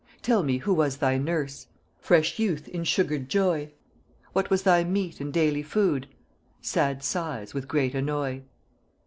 [0.23, 1.67] "Tell me who was thy nurse?"
[1.99, 3.71] "Fresh Youth in sugred joy."
[4.33, 6.07] "What was thy meat and daily food?"
[6.59, 8.41] "Sad sighs with great annoy."